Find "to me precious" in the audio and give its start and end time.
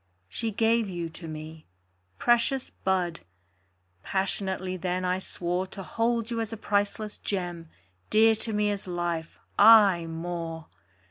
1.11-2.71